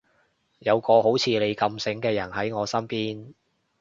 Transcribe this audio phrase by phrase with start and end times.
[0.57, 3.35] 有個好似你咁醒嘅人喺我身邊